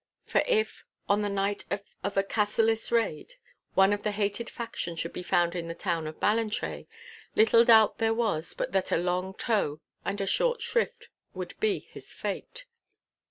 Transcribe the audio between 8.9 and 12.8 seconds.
a long tow and a short shrift would be his fate.